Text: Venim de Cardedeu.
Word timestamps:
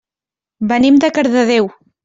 Venim 0.71 0.97
de 1.05 1.11
Cardedeu. 1.19 1.73